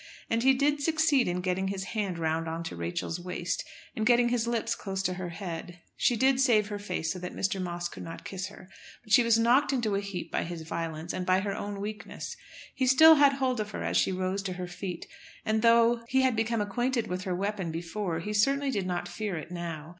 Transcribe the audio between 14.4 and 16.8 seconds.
to her feet, and, though he had become